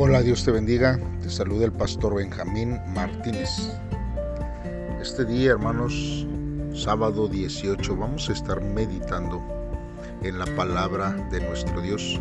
Hola, 0.00 0.22
Dios 0.22 0.44
te 0.44 0.52
bendiga. 0.52 0.96
Te 1.20 1.28
saluda 1.28 1.64
el 1.64 1.72
pastor 1.72 2.14
Benjamín 2.14 2.78
Martínez. 2.94 3.50
Este 5.02 5.24
día, 5.24 5.50
hermanos, 5.50 6.24
sábado 6.72 7.26
18, 7.26 7.96
vamos 7.96 8.30
a 8.30 8.32
estar 8.32 8.62
meditando 8.62 9.42
en 10.22 10.38
la 10.38 10.46
palabra 10.54 11.10
de 11.32 11.40
nuestro 11.40 11.80
Dios. 11.80 12.20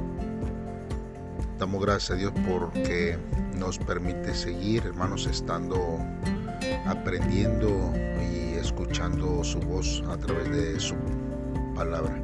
Damos 1.60 1.86
gracias 1.86 2.10
a 2.10 2.16
Dios 2.16 2.34
porque 2.50 3.16
nos 3.56 3.78
permite 3.78 4.34
seguir, 4.34 4.84
hermanos, 4.84 5.28
estando 5.28 6.00
aprendiendo 6.88 7.94
y 8.34 8.56
escuchando 8.56 9.44
su 9.44 9.60
voz 9.60 10.04
a 10.10 10.18
través 10.18 10.50
de 10.50 10.80
su 10.80 10.96
palabra. 11.76 12.20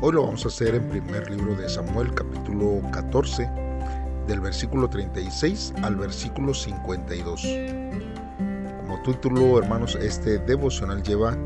Hoy 0.00 0.12
lo 0.12 0.22
vamos 0.22 0.44
a 0.44 0.48
hacer 0.48 0.76
en 0.76 0.88
primer 0.88 1.28
libro 1.28 1.56
de 1.56 1.68
Samuel, 1.68 2.14
capítulo 2.14 2.80
14, 2.92 3.69
del 4.26 4.40
versículo 4.40 4.88
36 4.88 5.74
al 5.82 5.96
versículo 5.96 6.54
52. 6.54 7.46
Como 8.80 9.02
título, 9.02 9.58
hermanos, 9.58 9.96
este 9.96 10.38
devocional 10.38 11.02
lleva 11.02 11.36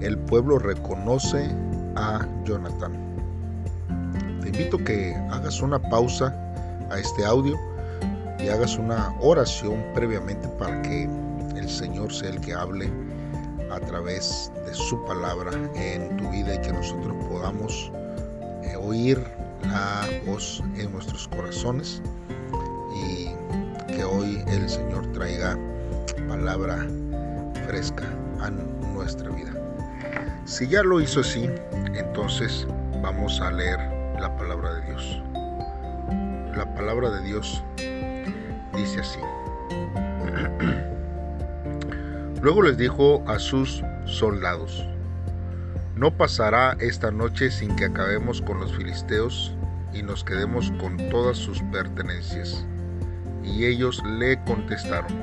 El 0.00 0.18
pueblo 0.18 0.58
reconoce 0.58 1.50
a 1.96 2.26
Jonathan. 2.44 2.92
Te 4.40 4.48
invito 4.48 4.76
a 4.76 4.84
que 4.84 5.14
hagas 5.30 5.60
una 5.60 5.78
pausa 5.78 6.34
a 6.90 6.98
este 6.98 7.24
audio 7.24 7.56
y 8.38 8.48
hagas 8.48 8.76
una 8.76 9.14
oración 9.20 9.84
previamente 9.94 10.48
para 10.58 10.82
que 10.82 11.08
el 11.56 11.68
Señor 11.68 12.12
sea 12.12 12.30
el 12.30 12.40
que 12.40 12.54
hable 12.54 12.90
a 13.70 13.80
través 13.80 14.52
de 14.64 14.74
su 14.74 15.04
palabra 15.04 15.50
en 15.74 16.16
tu 16.16 16.30
vida 16.30 16.54
y 16.54 16.60
que 16.60 16.72
nosotros 16.72 17.14
podamos 17.28 17.90
eh, 18.62 18.76
oír 18.76 19.24
la 19.68 20.06
voz 20.26 20.62
en 20.76 20.92
nuestros 20.92 21.28
corazones 21.28 22.02
y 22.94 23.30
que 23.92 24.04
hoy 24.04 24.42
el 24.48 24.68
Señor 24.68 25.10
traiga 25.12 25.58
palabra 26.28 26.86
fresca 27.66 28.04
a 28.40 28.50
nuestra 28.50 29.30
vida. 29.30 29.52
Si 30.44 30.68
ya 30.68 30.82
lo 30.82 31.00
hizo 31.00 31.20
así, 31.20 31.48
entonces 31.94 32.66
vamos 33.02 33.40
a 33.40 33.50
leer 33.50 33.78
la 34.20 34.36
palabra 34.36 34.74
de 34.74 34.86
Dios. 34.86 35.22
La 36.56 36.72
palabra 36.74 37.10
de 37.10 37.22
Dios 37.22 37.62
dice 38.76 39.00
así. 39.00 39.20
Luego 42.42 42.62
les 42.62 42.76
dijo 42.76 43.24
a 43.26 43.38
sus 43.38 43.82
soldados, 44.04 44.86
no 45.96 46.16
pasará 46.16 46.76
esta 46.78 47.10
noche 47.10 47.50
sin 47.50 47.74
que 47.74 47.86
acabemos 47.86 48.42
con 48.42 48.60
los 48.60 48.76
filisteos 48.76 49.55
y 49.96 50.02
nos 50.02 50.24
quedemos 50.24 50.70
con 50.72 50.96
todas 51.08 51.38
sus 51.38 51.62
pertenencias. 51.72 52.66
Y 53.42 53.64
ellos 53.64 54.02
le 54.04 54.42
contestaron, 54.44 55.22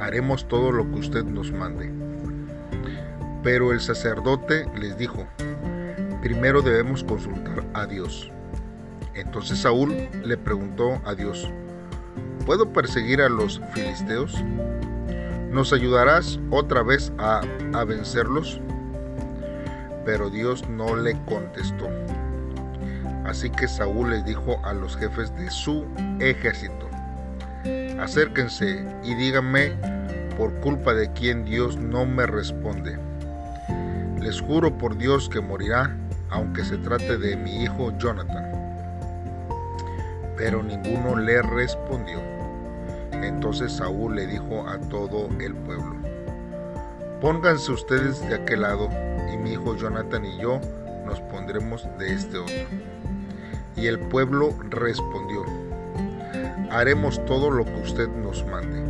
haremos 0.00 0.48
todo 0.48 0.72
lo 0.72 0.90
que 0.90 0.98
usted 0.98 1.24
nos 1.24 1.52
mande. 1.52 1.92
Pero 3.42 3.72
el 3.72 3.80
sacerdote 3.80 4.66
les 4.76 4.96
dijo, 4.98 5.26
primero 6.22 6.62
debemos 6.62 7.04
consultar 7.04 7.64
a 7.74 7.86
Dios. 7.86 8.30
Entonces 9.14 9.58
Saúl 9.60 10.08
le 10.24 10.36
preguntó 10.36 11.00
a 11.04 11.14
Dios, 11.14 11.50
¿puedo 12.46 12.72
perseguir 12.72 13.20
a 13.20 13.28
los 13.28 13.60
filisteos? 13.74 14.42
¿Nos 15.50 15.72
ayudarás 15.72 16.40
otra 16.50 16.82
vez 16.82 17.12
a, 17.18 17.42
vencerlos? 17.84 18.60
Pero 20.04 20.30
Dios 20.30 20.68
no 20.68 20.96
le 20.96 21.12
contestó. 21.24 21.88
Así 23.28 23.50
que 23.50 23.68
Saúl 23.68 24.08
les 24.08 24.24
dijo 24.24 24.58
a 24.64 24.72
los 24.72 24.96
jefes 24.96 25.34
de 25.36 25.50
su 25.50 25.84
ejército, 26.18 26.88
acérquense 28.00 28.82
y 29.04 29.14
díganme 29.16 29.72
por 30.38 30.54
culpa 30.60 30.94
de 30.94 31.12
quién 31.12 31.44
Dios 31.44 31.76
no 31.76 32.06
me 32.06 32.24
responde. 32.24 32.98
Les 34.18 34.40
juro 34.40 34.78
por 34.78 34.96
Dios 34.96 35.28
que 35.28 35.42
morirá, 35.42 35.94
aunque 36.30 36.64
se 36.64 36.78
trate 36.78 37.18
de 37.18 37.36
mi 37.36 37.64
hijo 37.64 37.92
Jonathan. 37.98 38.50
Pero 40.38 40.62
ninguno 40.62 41.14
le 41.14 41.42
respondió. 41.42 42.20
Entonces 43.12 43.72
Saúl 43.72 44.16
le 44.16 44.26
dijo 44.26 44.66
a 44.66 44.78
todo 44.88 45.28
el 45.38 45.54
pueblo, 45.54 45.96
pónganse 47.20 47.72
ustedes 47.72 48.26
de 48.26 48.36
aquel 48.36 48.62
lado 48.62 48.88
y 49.30 49.36
mi 49.36 49.52
hijo 49.52 49.76
Jonathan 49.76 50.24
y 50.24 50.38
yo 50.38 50.62
nos 51.04 51.20
pondremos 51.20 51.86
de 51.98 52.14
este 52.14 52.38
otro. 52.38 52.87
Y 53.80 53.86
el 53.86 53.98
pueblo 53.98 54.54
respondió, 54.70 55.44
haremos 56.70 57.24
todo 57.26 57.50
lo 57.50 57.64
que 57.64 57.80
usted 57.80 58.08
nos 58.08 58.44
mande. 58.46 58.82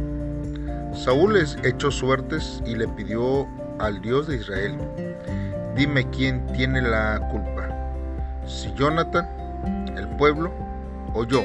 Saúl 0.96 1.34
les 1.34 1.56
echó 1.62 1.90
suertes 1.90 2.62
y 2.66 2.74
le 2.74 2.88
pidió 2.88 3.46
al 3.78 4.00
Dios 4.00 4.26
de 4.26 4.36
Israel, 4.36 4.76
dime 5.76 6.08
quién 6.10 6.44
tiene 6.54 6.82
la 6.82 7.20
culpa, 7.30 7.68
si 8.46 8.72
Jonathan, 8.74 9.28
el 9.96 10.08
pueblo 10.16 10.50
o 11.14 11.24
yo. 11.24 11.44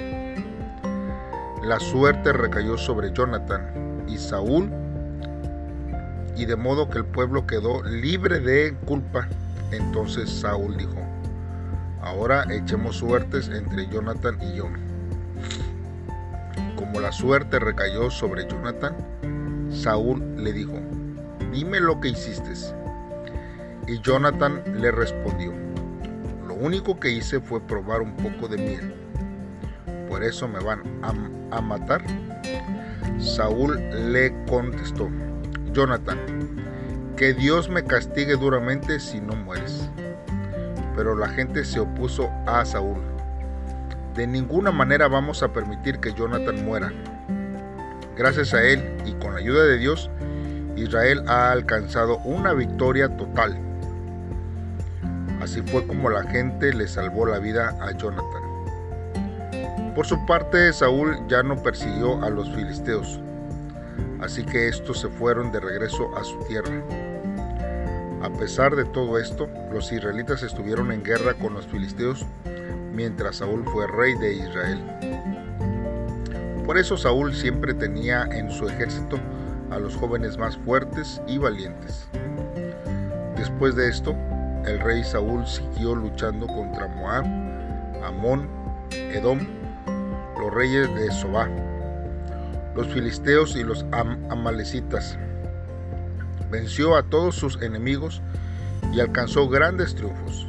La 1.64 1.80
suerte 1.80 2.34
recayó 2.34 2.78
sobre 2.78 3.12
Jonathan 3.14 4.04
y 4.08 4.18
Saúl, 4.18 4.72
y 6.36 6.46
de 6.46 6.56
modo 6.56 6.90
que 6.90 6.98
el 7.00 7.06
pueblo 7.06 7.46
quedó 7.46 7.84
libre 7.84 8.40
de 8.40 8.74
culpa. 8.86 9.28
Entonces 9.72 10.30
Saúl 10.30 10.78
dijo, 10.78 10.96
ahora 12.04 12.46
echemos 12.52 12.98
suertes 12.98 13.50
entre 13.50 13.88
Jonathan 13.88 14.38
y 14.42 14.58
yo. 14.58 14.70
Como 16.76 17.00
la 17.00 17.12
suerte 17.12 17.60
recayó 17.60 18.12
sobre 18.12 18.48
Jonathan, 18.48 18.96
Saúl 19.72 20.24
le 20.38 20.54
dijo, 20.54 20.80
dime 21.52 21.80
lo 21.80 22.00
que 22.00 22.10
hiciste. 22.10 22.54
Y 23.88 24.00
Jonathan 24.02 24.64
le 24.80 24.92
respondió, 24.92 25.54
lo 26.48 26.54
único 26.54 27.00
que 27.00 27.10
hice 27.10 27.40
fue 27.40 27.60
probar 27.62 28.02
un 28.02 28.16
poco 28.16 28.48
de 28.48 28.58
miel 28.58 29.04
por 30.14 30.24
eso 30.24 30.48
me 30.48 30.60
van 30.60 30.84
a, 31.50 31.60
matar? 31.60 32.04
Saúl 33.18 33.80
le 34.12 34.32
contestó, 34.46 35.10
Jonathan, 35.72 36.20
que 37.18 37.34
Dios 37.34 37.68
me 37.68 37.84
castigue 37.84 38.36
duramente 38.36 39.00
si 39.00 39.20
no 39.20 39.36
mueres. 39.36 39.90
Pero 40.96 41.16
la 41.16 41.30
gente 41.30 41.66
se 41.66 41.80
opuso 41.80 42.30
a 42.46 42.64
Saúl. 42.66 43.02
De 44.16 44.28
ninguna 44.28 44.72
manera 44.72 45.08
vamos 45.08 45.42
a 45.42 45.52
permitir 45.52 46.00
que 46.00 46.14
Jonathan 46.14 46.64
muera. 46.64 46.92
Gracias 48.16 48.54
a 48.54 48.64
él 48.64 48.96
y 49.06 49.14
con 49.14 49.34
la 49.34 49.40
ayuda 49.40 49.64
de 49.64 49.78
Dios, 49.80 50.10
Israel 50.76 51.24
ha 51.28 51.52
alcanzado 51.52 52.18
una 52.20 52.54
victoria 52.54 53.18
total. 53.18 53.58
Así 55.42 55.62
fue 55.64 55.86
como 55.88 56.10
la 56.10 56.24
gente 56.24 56.74
le 56.74 56.88
salvó 56.88 57.26
la 57.26 57.40
vida 57.40 57.76
a 57.82 57.92
Jonathan. 57.92 58.44
Por 59.96 60.06
su 60.06 60.26
parte, 60.26 60.72
Saúl 60.74 61.18
ya 61.28 61.44
no 61.44 61.62
persiguió 61.62 62.24
a 62.24 62.30
los 62.30 62.50
filisteos, 62.54 63.20
así 64.22 64.44
que 64.44 64.68
estos 64.68 65.02
se 65.02 65.10
fueron 65.10 65.52
de 65.52 65.60
regreso 65.60 66.16
a 66.18 66.24
su 66.24 66.40
tierra. 66.48 66.82
A 68.24 68.30
pesar 68.32 68.74
de 68.76 68.86
todo 68.86 69.20
esto, 69.20 69.50
los 69.74 69.92
israelitas 69.92 70.44
estuvieron 70.44 70.94
en 70.94 71.04
guerra 71.04 71.34
con 71.34 71.54
los 71.54 71.68
filisteos 71.68 72.26
mientras 72.94 73.36
Saúl 73.38 73.66
fue 73.66 73.86
rey 73.86 74.18
de 74.18 74.34
Israel. 74.36 74.82
Por 76.66 76.78
eso 76.78 76.96
Saúl 76.96 77.36
siempre 77.36 77.74
tenía 77.74 78.24
en 78.32 78.50
su 78.50 78.70
ejército 78.70 79.18
a 79.72 79.78
los 79.78 79.98
jóvenes 79.98 80.38
más 80.38 80.56
fuertes 80.56 81.22
y 81.28 81.38
valientes. 81.38 82.08
Después 83.36 83.76
de 83.76 83.90
esto, 83.90 84.16
el 84.66 84.80
rey 84.80 85.04
Saúl 85.04 85.46
siguió 85.46 85.94
luchando 85.94 86.48
contra 86.48 86.88
Moab, 86.88 87.26
Amón, 88.06 88.48
Edom 88.92 89.40
los 90.40 90.54
reyes 90.54 90.94
de 90.96 91.12
Sobá, 91.12 91.50
los 92.74 92.88
filisteos 92.88 93.56
y 93.58 93.64
los 93.64 93.86
amalecitas. 94.30 95.18
Venció 96.54 96.96
a 96.96 97.02
todos 97.02 97.34
sus 97.34 97.60
enemigos 97.64 98.22
y 98.94 99.00
alcanzó 99.00 99.50
grandes 99.50 99.96
triunfos. 99.96 100.48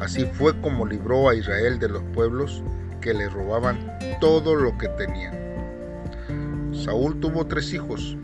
Así 0.00 0.24
fue 0.24 0.58
como 0.62 0.86
libró 0.86 1.28
a 1.28 1.34
Israel 1.34 1.78
de 1.78 1.90
los 1.90 2.02
pueblos 2.14 2.62
que 3.02 3.12
le 3.12 3.28
robaban 3.28 3.98
todo 4.18 4.54
lo 4.54 4.78
que 4.78 4.88
tenían. 4.88 6.72
Saúl 6.72 7.20
tuvo 7.20 7.46
tres 7.46 7.74
hijos, 7.74 8.16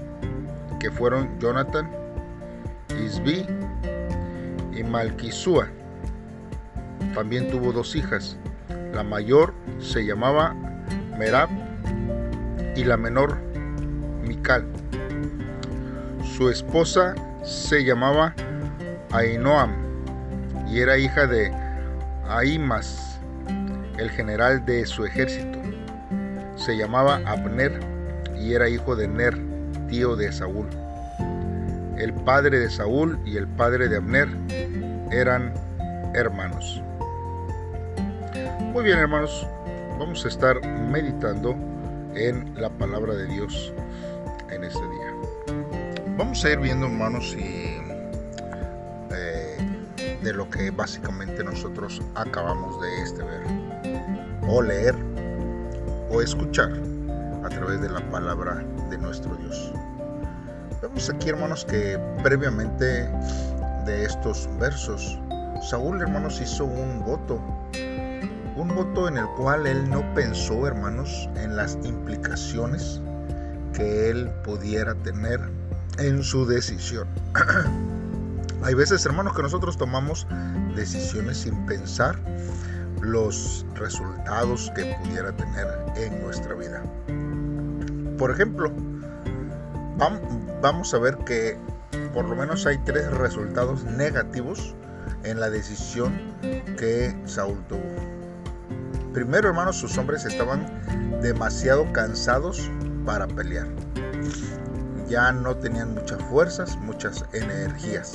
que 0.81 0.91
fueron 0.91 1.39
Jonathan, 1.39 1.91
Isbi 3.05 3.47
y 4.75 4.83
Malquisúa. 4.85 5.69
También 7.13 7.51
tuvo 7.51 7.73
dos 7.73 7.95
hijas, 7.95 8.39
la 8.95 9.03
mayor 9.03 9.53
se 9.81 10.07
llamaba 10.07 10.55
Merab 11.19 11.51
y 12.75 12.85
la 12.85 12.97
menor 12.97 13.37
Mical. 14.27 14.82
Su 16.43 16.51
esposa 16.51 17.15
se 17.45 17.85
llamaba 17.85 18.35
Ainoam 19.13 19.71
y 20.69 20.81
era 20.81 20.99
hija 20.99 21.29
de 21.29 21.53
Aimas. 22.29 23.21
el 23.97 24.11
general 24.11 24.67
de 24.67 24.85
su 24.85 25.05
ejército. 25.05 25.61
Se 26.57 26.77
llamaba 26.77 27.21
Abner 27.27 27.79
y 28.37 28.55
era 28.55 28.69
hijo 28.69 28.97
de 28.97 29.07
Ner, 29.07 29.39
tío 29.89 30.17
de 30.17 30.33
Saúl. 30.33 30.67
El 31.97 32.13
padre 32.13 32.59
de 32.59 32.71
Saúl 32.71 33.21
y 33.25 33.37
el 33.37 33.47
padre 33.47 33.89
de 33.89 33.99
Abner 33.99 34.29
eran 35.13 35.55
hermanos. 36.13 36.83
Muy 38.73 38.83
bien 38.83 38.99
hermanos, 38.99 39.47
vamos 39.97 40.25
a 40.25 40.29
estar 40.29 40.61
meditando 40.91 41.55
en 42.17 42.53
la 42.61 42.69
palabra 42.69 43.15
de 43.15 43.27
Dios 43.29 43.73
en 44.51 44.65
este 44.65 44.81
día. 44.81 45.02
Vamos 46.19 46.45
a 46.45 46.51
ir 46.51 46.59
viendo 46.59 46.87
hermanos 46.87 47.35
y 47.39 47.81
eh, 49.11 49.57
de 50.23 50.33
lo 50.35 50.49
que 50.51 50.71
básicamente 50.71 51.43
nosotros 51.43 52.03
acabamos 52.15 52.81
de 52.83 53.03
este 53.03 53.23
ver 53.23 53.43
o 54.47 54.61
leer 54.61 54.95
o 56.11 56.21
escuchar 56.21 56.71
a 57.43 57.49
través 57.49 57.81
de 57.81 57.89
la 57.89 58.01
palabra 58.11 58.63
de 58.91 58.99
nuestro 58.99 59.35
Dios. 59.37 59.73
Vemos 60.83 61.09
aquí, 61.09 61.31
hermanos, 61.31 61.65
que 61.65 61.99
previamente 62.23 63.09
de 63.87 64.05
estos 64.05 64.49
versos, 64.59 65.19
Saúl, 65.63 66.03
hermanos, 66.03 66.41
hizo 66.43 66.67
un 66.67 67.05
voto. 67.05 67.41
Un 68.57 68.69
voto 68.75 69.09
en 69.09 69.17
el 69.17 69.27
cual 69.39 69.67
él 69.67 69.89
no 69.89 70.03
pensó, 70.15 70.67
hermanos, 70.67 71.29
en 71.37 71.57
las 71.57 71.79
implicaciones 71.85 73.01
que 73.73 74.11
él 74.11 74.31
pudiera 74.45 74.95
tener 74.97 75.41
en 75.99 76.23
su 76.23 76.47
decisión. 76.47 77.09
Hay 78.63 78.75
veces, 78.75 79.05
hermanos, 79.07 79.35
que 79.35 79.43
nosotros 79.43 79.77
tomamos 79.77 80.27
decisiones 80.77 81.39
sin 81.39 81.67
pensar 81.67 82.17
los 83.01 83.67
resultados 83.75 84.71
que 84.77 84.97
pudiera 85.03 85.33
tener 85.33 85.67
en 85.97 86.23
nuestra 86.23 86.55
vida. 86.55 86.83
Por 88.17 88.31
ejemplo, 88.31 88.73
vamos 90.63 90.95
a 90.95 90.99
ver 90.99 91.19
que 91.19 91.59
por 92.15 92.27
lo 92.27 92.37
menos 92.37 92.67
hay 92.67 92.79
tres 92.85 93.11
resultados 93.11 93.85
negativos 93.85 94.75
en 95.25 95.41
la 95.41 95.51
decisión 95.51 96.13
que 96.79 97.17
Saúl 97.25 97.59
tuvo. 97.69 97.81
Primero, 99.13 99.49
hermanos, 99.49 99.77
sus 99.77 99.99
hombres 99.99 100.25
estaban 100.25 100.67
demasiado 101.21 101.91
cansados 101.93 102.71
para 103.05 103.27
pelear. 103.27 103.67
Ya 105.13 105.31
no 105.31 105.55
tenían 105.55 105.93
muchas 105.93 106.23
fuerzas, 106.23 106.79
muchas 106.79 107.23
energías 107.35 108.15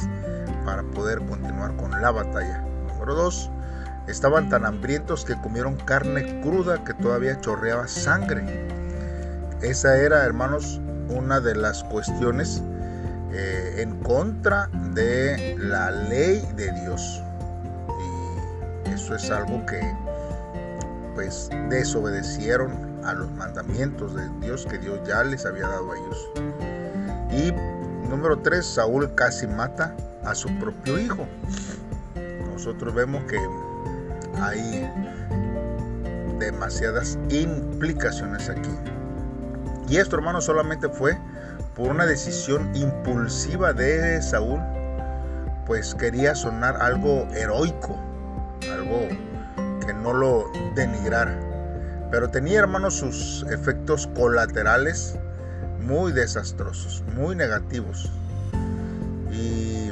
para 0.66 0.82
poder 0.82 1.20
continuar 1.20 1.76
con 1.76 1.92
la 1.92 2.10
batalla. 2.10 2.66
Número 2.88 3.14
dos, 3.14 3.52
estaban 4.08 4.50
tan 4.50 4.66
hambrientos 4.66 5.24
que 5.24 5.40
comieron 5.40 5.76
carne 5.76 6.42
cruda 6.42 6.84
que 6.84 6.96
todavía 6.96 7.40
chorreaba 7.40 7.88
sangre. 7.88 8.68
Esa 9.62 9.96
era, 9.96 10.26
hermanos, 10.26 10.82
una 11.10 11.40
de 11.40 11.54
las 11.54 11.84
cuestiones 11.84 12.64
eh, 13.32 13.76
en 13.78 14.00
contra 14.00 14.68
de 14.96 15.56
la 15.60 15.92
ley 15.92 16.50
de 16.56 16.72
Dios. 16.82 17.22
Y 18.88 18.90
eso 18.90 19.14
es 19.14 19.30
algo 19.30 19.64
que 19.68 19.80
pues 21.14 21.52
desobedecieron 21.70 22.98
a 23.06 23.14
los 23.14 23.32
mandamientos 23.34 24.16
de 24.16 24.28
Dios 24.40 24.66
que 24.66 24.80
Dios 24.80 25.00
ya 25.08 25.24
les 25.24 25.46
había 25.46 25.68
dado 25.68 25.92
a 25.92 25.96
ellos. 25.96 26.30
Y 27.38 27.54
número 28.10 28.40
3, 28.40 28.66
Saúl 28.66 29.14
casi 29.14 29.46
mata 29.46 29.96
a 30.26 30.34
su 30.34 30.50
propio 30.58 30.98
hijo. 30.98 31.28
Nosotros 32.52 32.96
vemos 32.96 33.24
que 33.26 33.38
hay 34.42 34.92
demasiadas 36.40 37.20
implicaciones 37.30 38.50
aquí. 38.50 38.72
Y 39.88 39.98
esto, 39.98 40.16
hermano, 40.16 40.42
solamente 40.42 40.90
fue 40.90 41.16
por 41.76 41.90
una 41.90 42.08
decisión 42.08 42.76
impulsiva 42.76 43.72
de 43.72 44.20
Saúl, 44.24 44.60
pues 45.68 45.94
quería 45.94 46.34
sonar 46.34 46.82
algo 46.82 47.28
heroico, 47.36 48.00
algo 48.72 49.08
que 49.86 49.94
no 49.94 50.12
lo 50.12 50.52
denigrara. 50.74 51.40
Pero 52.10 52.32
tenía, 52.32 52.60
hermano, 52.60 52.90
sus 52.90 53.46
efectos 53.52 54.08
colaterales 54.16 55.20
muy 55.88 56.12
desastrosos, 56.12 57.04
muy 57.16 57.36
negativos. 57.36 58.12
Y 59.32 59.92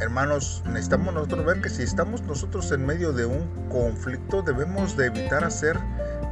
hermanos, 0.00 0.62
necesitamos 0.66 1.12
nosotros 1.12 1.44
ver 1.44 1.60
que 1.60 1.68
si 1.68 1.82
estamos 1.82 2.22
nosotros 2.22 2.70
en 2.72 2.86
medio 2.86 3.12
de 3.12 3.26
un 3.26 3.48
conflicto, 3.68 4.42
debemos 4.42 4.96
de 4.96 5.06
evitar 5.06 5.44
hacer 5.44 5.76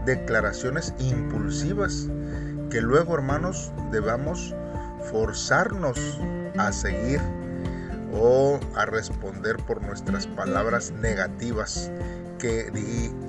declaraciones 0.06 0.94
impulsivas 1.00 2.08
que 2.70 2.80
luego, 2.80 3.14
hermanos, 3.14 3.72
debamos 3.90 4.54
forzarnos 5.10 5.98
a 6.56 6.72
seguir 6.72 7.20
o 8.14 8.60
a 8.76 8.86
responder 8.86 9.56
por 9.56 9.82
nuestras 9.82 10.26
palabras 10.26 10.92
negativas 10.92 11.90
que, 12.38 12.70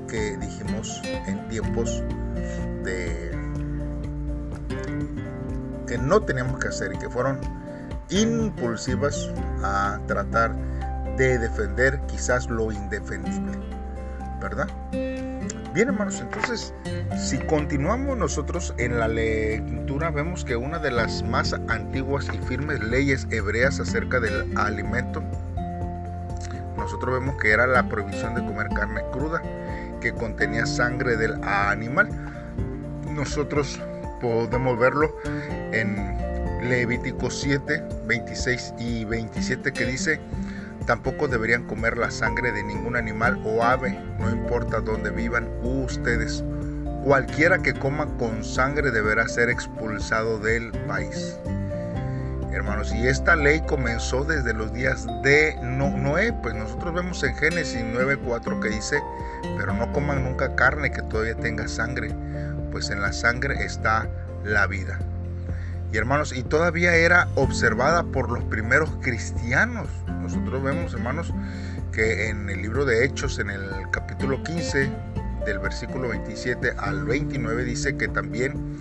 que 0.08 0.38
dijimos 0.38 1.02
en 1.04 1.48
tiempos 1.50 2.04
de 2.84 3.33
que 5.94 6.00
no 6.00 6.20
teníamos 6.24 6.58
que 6.58 6.70
hacer 6.70 6.92
y 6.92 6.98
que 6.98 7.08
fueron 7.08 7.40
impulsivas 8.10 9.30
a 9.64 10.00
tratar 10.08 10.56
de 11.18 11.38
defender 11.38 12.02
quizás 12.08 12.50
lo 12.50 12.72
indefendible, 12.72 13.60
¿verdad? 14.42 14.68
Bien, 14.92 15.90
hermanos, 15.90 16.20
entonces, 16.20 16.74
si 17.16 17.38
continuamos 17.38 18.18
nosotros 18.18 18.74
en 18.80 18.98
la 18.98 19.08
lectura, 19.08 20.10
vemos 20.10 20.44
que 20.44 20.56
una 20.56 20.80
de 20.80 20.90
las 20.90 21.22
más 21.22 21.54
antiguas 21.68 22.28
y 22.34 22.40
firmes 22.40 22.80
leyes 22.80 23.28
hebreas 23.30 23.80
acerca 23.80 24.20
del 24.20 24.52
alimento, 24.58 25.22
nosotros 26.76 27.20
vemos 27.20 27.36
que 27.40 27.52
era 27.52 27.68
la 27.68 27.88
prohibición 27.88 28.34
de 28.34 28.44
comer 28.44 28.70
carne 28.70 29.04
cruda 29.12 29.44
que 30.02 30.12
contenía 30.12 30.66
sangre 30.66 31.18
del 31.18 31.36
animal. 31.44 32.10
Nosotros 33.12 33.80
podemos 34.24 34.80
verlo 34.80 35.14
en 35.74 36.18
Levítico 36.68 37.30
7, 37.30 37.84
26 38.08 38.74
y 38.80 39.04
27 39.04 39.74
que 39.74 39.86
dice, 39.86 40.22
Tampoco 40.86 41.30
deberían 41.30 41.64
comer 41.64 41.98
la 41.98 42.12
sangre 42.12 42.52
de 42.52 42.64
ningún 42.64 42.98
animal 42.98 43.42
o 43.46 43.64
ave, 43.64 43.98
no 44.20 44.30
importa 44.30 44.82
dónde 44.82 45.12
vivan 45.12 45.50
ustedes. 45.62 46.44
Cualquiera 47.06 47.60
que 47.60 47.74
coma 47.74 48.06
con 48.18 48.44
sangre 48.44 48.92
deberá 48.92 49.28
ser 49.28 49.50
expulsado 49.50 50.40
del 50.40 50.72
país. 50.88 51.38
Hermanos, 52.52 52.94
y 52.94 53.08
esta 53.08 53.36
ley 53.36 53.62
comenzó 53.62 54.26
desde 54.26 54.54
los 54.54 54.74
días 54.74 55.08
de 55.24 55.58
Noé, 55.64 56.34
pues 56.42 56.54
nosotros 56.54 56.94
vemos 56.94 57.24
en 57.24 57.36
Génesis 57.36 57.84
9:4 57.84 58.60
que 58.60 58.70
dice, 58.70 59.02
pero 59.58 59.74
no 59.74 59.92
coman 59.92 60.24
nunca 60.24 60.54
carne 60.56 60.92
que 60.92 61.02
todavía 61.02 61.36
tenga 61.36 61.68
sangre, 61.68 62.14
pues 62.74 62.90
en 62.90 63.02
la 63.02 63.14
sangre 63.14 63.64
está 63.64 64.10
la 64.44 64.66
vida. 64.66 65.00
Y 65.94 65.98
hermanos, 65.98 66.36
y 66.36 66.42
todavía 66.42 66.96
era 66.96 67.28
observada 67.36 68.04
por 68.04 68.32
los 68.32 68.44
primeros 68.46 68.90
cristianos. 69.02 69.88
Nosotros 70.08 70.64
vemos, 70.64 70.92
hermanos, 70.96 71.32
que 71.92 72.30
en 72.30 72.50
el 72.50 72.64
libro 72.64 72.84
de 72.84 73.06
Hechos, 73.06 73.38
en 73.38 73.52
el 73.52 73.70
capítulo 73.92 74.42
15, 74.42 74.90
del 75.46 75.60
versículo 75.60 76.10
27 76.10 76.74
al 76.80 77.06
29, 77.06 77.64
dice 77.64 77.96
que 77.96 78.08
también, 78.08 78.80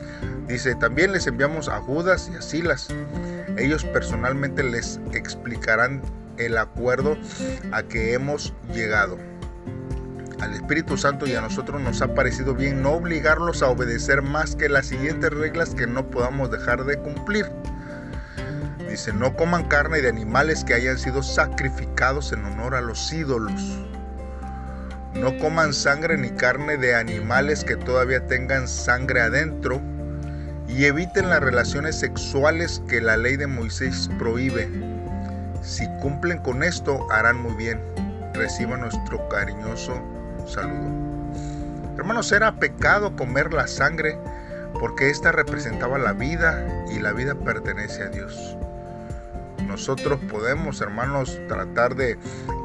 dice, 0.48 0.74
también 0.76 1.12
les 1.12 1.26
enviamos 1.26 1.68
a 1.68 1.78
Judas 1.80 2.30
y 2.32 2.36
a 2.36 2.40
Silas. 2.40 2.88
Ellos 3.58 3.84
personalmente 3.84 4.62
les 4.62 4.98
explicarán 5.12 6.00
el 6.38 6.56
acuerdo 6.56 7.18
a 7.72 7.82
que 7.82 8.14
hemos 8.14 8.54
llegado 8.72 9.18
al 10.42 10.54
Espíritu 10.54 10.96
Santo 10.96 11.24
y 11.24 11.36
a 11.36 11.40
nosotros 11.40 11.80
nos 11.80 12.02
ha 12.02 12.14
parecido 12.16 12.52
bien 12.52 12.82
no 12.82 12.94
obligarlos 12.94 13.62
a 13.62 13.68
obedecer 13.68 14.22
más 14.22 14.56
que 14.56 14.68
las 14.68 14.86
siguientes 14.86 15.30
reglas 15.30 15.72
que 15.72 15.86
no 15.86 16.10
podamos 16.10 16.50
dejar 16.50 16.84
de 16.84 16.98
cumplir. 16.98 17.46
Dice, 18.90 19.12
no 19.12 19.36
coman 19.36 19.68
carne 19.68 20.02
de 20.02 20.08
animales 20.08 20.64
que 20.64 20.74
hayan 20.74 20.98
sido 20.98 21.22
sacrificados 21.22 22.32
en 22.32 22.44
honor 22.44 22.74
a 22.74 22.80
los 22.80 23.12
ídolos. 23.12 23.78
No 25.14 25.38
coman 25.38 25.72
sangre 25.72 26.18
ni 26.18 26.30
carne 26.30 26.76
de 26.76 26.96
animales 26.96 27.62
que 27.62 27.76
todavía 27.76 28.26
tengan 28.26 28.66
sangre 28.66 29.20
adentro. 29.20 29.80
Y 30.66 30.86
eviten 30.86 31.28
las 31.28 31.40
relaciones 31.40 32.00
sexuales 32.00 32.82
que 32.88 33.00
la 33.00 33.16
ley 33.16 33.36
de 33.36 33.46
Moisés 33.46 34.10
prohíbe. 34.18 34.68
Si 35.62 35.86
cumplen 36.00 36.38
con 36.38 36.64
esto, 36.64 37.06
harán 37.12 37.40
muy 37.40 37.54
bien. 37.54 37.80
Reciban 38.34 38.80
nuestro 38.80 39.28
cariñoso 39.28 40.02
saludo. 40.46 40.90
Hermanos, 41.96 42.32
era 42.32 42.56
pecado 42.56 43.14
comer 43.16 43.52
la 43.52 43.66
sangre 43.66 44.18
porque 44.80 45.10
ésta 45.10 45.32
representaba 45.32 45.98
la 45.98 46.12
vida 46.12 46.66
y 46.90 46.98
la 46.98 47.12
vida 47.12 47.34
pertenece 47.34 48.02
a 48.02 48.08
Dios. 48.08 48.56
Nosotros 49.66 50.18
podemos, 50.30 50.80
hermanos, 50.80 51.38
tratar 51.48 51.94
de 51.94 52.18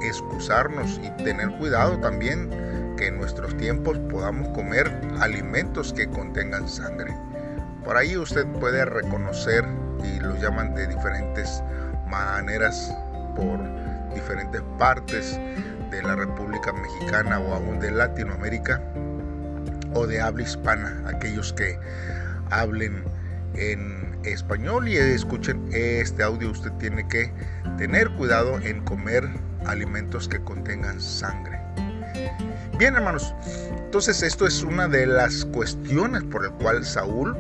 excusarnos 0.03 1.00
y 1.03 1.24
tener 1.24 1.50
cuidado 1.57 1.98
también 2.00 2.50
que 2.98 3.07
en 3.07 3.17
nuestros 3.17 3.55
tiempos 3.57 3.98
podamos 4.10 4.48
comer 4.50 4.91
alimentos 5.19 5.93
que 5.93 6.07
contengan 6.07 6.67
sangre. 6.67 7.15
Por 7.86 7.96
ahí 7.96 8.17
usted 8.17 8.46
puede 8.60 8.84
reconocer 8.86 9.63
y 10.03 10.19
los 10.19 10.41
llaman 10.41 10.74
de 10.75 10.88
diferentes 10.88 11.63
maneras 12.10 12.93
por 13.36 13.60
diferentes 14.13 14.62
partes 14.77 15.39
de 15.89 16.03
la 16.03 16.15
República 16.15 16.74
Mexicana 16.74 17.39
o 17.39 17.53
aún 17.53 17.79
de 17.79 17.91
Latinoamérica 17.91 18.82
o 19.94 20.06
de 20.06 20.22
habla 20.22 20.44
hispana, 20.44 21.03
aquellos 21.08 21.53
que 21.53 21.79
hablen 22.50 23.03
en 23.56 24.17
español 24.24 24.88
y 24.88 24.98
escuchen 24.98 25.70
este 25.72 26.24
audio, 26.24 26.51
usted 26.51 26.72
tiene 26.74 27.08
que 27.08 27.32
tener 27.77 28.10
cuidado 28.12 28.60
en 28.60 28.84
comer 28.84 29.27
alimentos 29.65 30.27
que 30.27 30.39
contengan 30.39 31.00
sangre. 31.00 31.60
Bien, 32.77 32.96
hermanos, 32.96 33.34
entonces 33.72 34.22
esto 34.22 34.46
es 34.46 34.62
una 34.62 34.88
de 34.88 35.08
las 35.08 35.46
cuestiones 35.46 36.24
por 36.25 36.46
el 36.46 36.51
cual 36.51 36.86
Saúl 36.86 37.36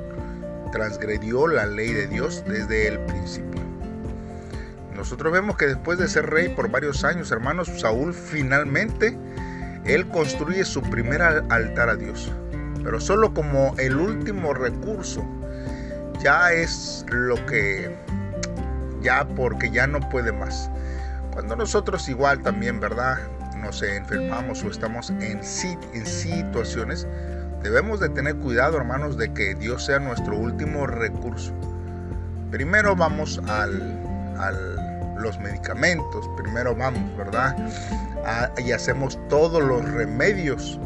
transgredió 0.71 1.47
la 1.47 1.65
ley 1.65 1.93
de 1.93 2.07
Dios 2.07 2.43
desde 2.47 2.87
el 2.87 2.99
principio. 3.01 3.66
Nosotros 4.97 5.31
vemos 5.31 5.57
que 5.57 5.67
después 5.67 5.99
de 5.99 6.07
ser 6.07 6.27
rey 6.27 6.49
por 6.49 6.71
varios 6.71 7.03
años, 7.03 7.31
hermanos, 7.31 7.71
Saúl 7.77 8.15
finalmente, 8.15 9.15
él 9.85 10.07
construye 10.07 10.65
su 10.65 10.81
primer 10.81 11.21
altar 11.21 11.89
a 11.89 11.95
Dios. 11.95 12.31
Pero 12.83 12.99
solo 12.99 13.31
como 13.31 13.75
el 13.77 13.95
último 13.95 14.55
recurso, 14.55 15.23
ya 16.19 16.51
es 16.51 17.05
lo 17.09 17.35
que, 17.45 17.95
ya 19.03 19.23
porque 19.35 19.69
ya 19.69 19.85
no 19.85 19.99
puede 20.09 20.31
más. 20.31 20.71
Cuando 21.31 21.55
nosotros 21.55 22.09
igual 22.09 22.41
también, 22.41 22.79
¿verdad? 22.79 23.19
Nos 23.55 23.83
enfermamos 23.83 24.63
o 24.63 24.71
estamos 24.71 25.11
en, 25.11 25.41
en 25.93 26.05
situaciones, 26.07 27.07
debemos 27.61 27.99
de 27.99 28.09
tener 28.09 28.35
cuidado, 28.37 28.77
hermanos, 28.77 29.15
de 29.15 29.31
que 29.31 29.53
Dios 29.53 29.85
sea 29.85 29.99
nuestro 29.99 30.35
último 30.35 30.87
recurso. 30.87 31.53
Primero 32.49 32.95
vamos 32.95 33.39
al, 33.47 33.79
al 34.39 34.86
los 35.19 35.39
medicamentos, 35.39 36.29
primero 36.37 36.75
vamos, 36.75 37.17
¿verdad? 37.17 37.55
y 38.57 38.71
hacemos 38.71 39.17
todos 39.29 39.63
los 39.63 39.89
remedios 39.89 40.79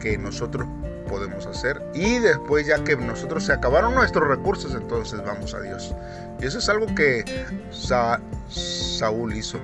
que 0.00 0.18
nosotros 0.18 0.66
podemos 1.08 1.46
hacer. 1.46 1.80
Y 1.94 2.18
después 2.18 2.66
ya 2.66 2.82
que 2.84 2.96
nosotros 2.96 3.44
se 3.44 3.52
acabaron 3.52 3.94
nuestros 3.94 4.28
recursos 4.28 4.74
entonces 4.74 5.22
vamos 5.24 5.54
a 5.54 5.60
Dios. 5.60 5.94
Y 6.40 6.46
eso 6.46 6.58
es 6.58 6.68
algo 6.68 6.86
que 6.94 7.24
Saúl 8.50 9.34
hizo. 9.34 9.58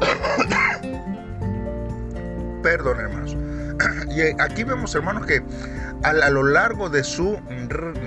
Perdón 2.62 3.00
hermanos. 3.00 3.36
Y 4.10 4.22
aquí 4.40 4.64
vemos 4.64 4.92
hermanos 4.96 5.24
que 5.26 5.40
a, 6.02 6.08
a 6.08 6.30
lo 6.30 6.42
largo 6.42 6.90
de 6.90 7.04
su 7.04 7.38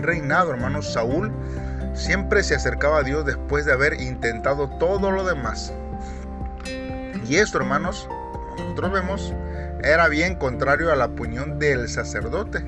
reinado 0.02 0.52
hermanos 0.52 0.92
Saúl 0.92 1.32
siempre 1.94 2.44
se 2.44 2.56
acercaba 2.56 3.00
a 3.00 3.04
Dios 3.04 3.26
después 3.26 3.66
de 3.66 3.74
haber 3.74 4.02
intentado 4.02 4.70
todo 4.80 5.12
lo 5.12 5.24
demás. 5.24 5.74
Y 7.28 7.38
esto, 7.38 7.60
hermanos, 7.60 8.08
nosotros 8.58 8.92
vemos, 8.92 9.34
era 9.84 10.08
bien 10.08 10.36
contrario 10.36 10.92
a 10.92 10.96
la 10.96 11.06
opinión 11.06 11.60
del 11.60 11.88
sacerdote, 11.90 12.66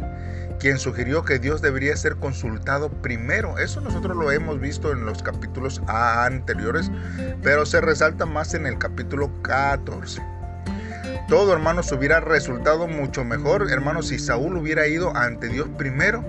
quien 0.60 0.77
sugirió 0.80 1.24
que 1.24 1.39
Dios 1.39 1.62
debería 1.62 1.96
ser 1.98 2.15
consultado 2.15 2.89
primero. 2.89 3.58
Eso 3.58 3.82
nosotros 3.82 4.15
lo 4.15 4.32
hemos 4.32 4.60
visto 4.60 4.92
en 4.92 5.06
los 5.06 5.22
capítulos 5.22 5.82
anteriores, 5.88 6.92
pero 7.42 7.65
se 7.65 7.82
resalta 7.82 8.25
más 8.25 8.53
en 8.53 8.65
el 8.65 8.77
capítulo 8.77 9.32
14. 9.42 10.22
Todo, 11.27 11.53
hermanos, 11.53 11.92
hubiera 11.92 12.20
resultado 12.20 12.88
mucho 12.88 13.24
mejor, 13.24 13.70
hermanos, 13.72 14.10
si 14.10 14.20
Saúl 14.20 14.58
hubiera 14.58 14.88
ido 14.88 15.15
ante 15.15 15.50
Dios 15.50 15.68
primero 15.77 16.24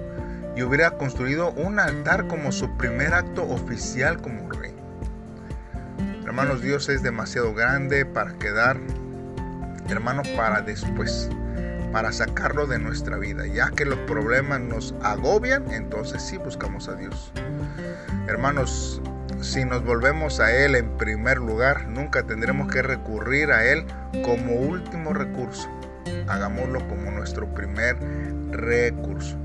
y 0.56 0.62
hubiera 0.62 0.92
construido 0.92 1.52
un 1.52 1.78
altar 1.78 2.26
como 2.28 2.52
su 2.52 2.76
primer 2.76 3.14
acto 3.14 3.42
oficial 3.42 4.20
como 4.20 4.50
rey. 4.50 4.74
Hermanos, 6.24 6.62
Dios 6.62 6.88
es 6.88 7.02
demasiado 7.02 7.54
grande 7.54 8.06
para 8.06 8.32
quedar, 8.34 8.76
hermanos, 9.88 10.26
para 10.28 10.62
después, 10.62 11.28
para 11.92 12.12
sacarlo 12.12 12.66
de 12.66 12.78
nuestra 12.78 13.18
vida. 13.18 13.46
Ya 13.46 13.70
que 13.70 13.84
los 13.84 13.98
problemas 14.00 14.60
nos 14.60 14.94
agobian, 15.02 15.70
entonces 15.70 16.22
sí 16.22 16.38
buscamos 16.38 16.88
a 16.88 16.94
Dios. 16.94 17.32
Hermanos, 18.26 19.02
si 19.40 19.64
nos 19.64 19.84
volvemos 19.84 20.40
a 20.40 20.50
Él 20.52 20.74
en 20.74 20.96
primer 20.96 21.38
lugar, 21.38 21.86
nunca 21.88 22.22
tendremos 22.22 22.72
que 22.72 22.82
recurrir 22.82 23.52
a 23.52 23.64
Él 23.64 23.84
como 24.24 24.54
último 24.54 25.12
recurso. 25.12 25.68
Hagámoslo 26.26 26.80
como 26.88 27.10
nuestro 27.10 27.46
primer 27.54 27.96
recurso. 28.50 29.43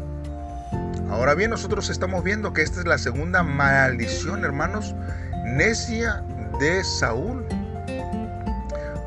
Ahora 1.09 1.33
bien, 1.33 1.49
nosotros 1.49 1.89
estamos 1.89 2.23
viendo 2.23 2.53
que 2.53 2.61
esta 2.61 2.81
es 2.81 2.85
la 2.85 2.99
segunda 2.99 3.41
maldición, 3.41 4.45
hermanos, 4.45 4.93
necia 5.43 6.23
de 6.59 6.83
Saúl. 6.83 7.45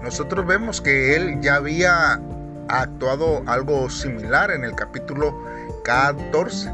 Nosotros 0.03 0.45
vemos 0.45 0.81
que 0.81 1.15
él 1.15 1.41
ya 1.41 1.57
había 1.57 2.21
actuado 2.69 3.45
algo 3.47 3.89
similar 3.89 4.51
en 4.51 4.65
el 4.65 4.75
capítulo 4.75 5.33
14, 5.85 6.73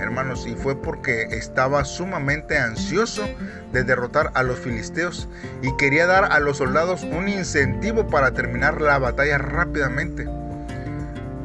hermanos, 0.00 0.44
y 0.44 0.56
fue 0.56 0.74
porque 0.74 1.22
estaba 1.30 1.84
sumamente 1.84 2.58
ansioso 2.58 3.28
de 3.72 3.84
derrotar 3.84 4.32
a 4.34 4.42
los 4.42 4.58
filisteos 4.58 5.28
y 5.62 5.74
quería 5.76 6.06
dar 6.06 6.32
a 6.32 6.40
los 6.40 6.56
soldados 6.56 7.04
un 7.04 7.28
incentivo 7.28 8.08
para 8.08 8.32
terminar 8.32 8.80
la 8.80 8.98
batalla 8.98 9.38
rápidamente. 9.38 10.26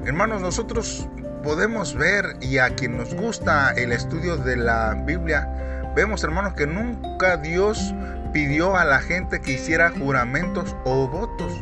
Hermanos, 0.05 0.41
nosotros 0.41 1.07
podemos 1.43 1.95
ver 1.95 2.37
y 2.41 2.57
a 2.57 2.69
quien 2.75 2.97
nos 2.97 3.13
gusta 3.13 3.71
el 3.71 3.91
estudio 3.91 4.37
de 4.37 4.57
la 4.57 4.93
Biblia, 5.05 5.47
vemos 5.95 6.23
hermanos 6.23 6.53
que 6.53 6.67
nunca 6.67 7.37
Dios 7.37 7.93
pidió 8.33 8.75
a 8.75 8.85
la 8.85 8.99
gente 8.99 9.41
que 9.41 9.53
hiciera 9.53 9.91
juramentos 9.91 10.75
o 10.85 11.07
votos, 11.07 11.53